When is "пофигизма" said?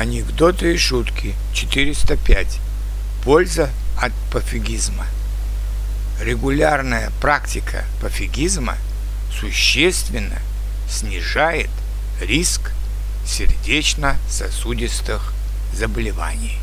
4.32-5.04, 8.00-8.78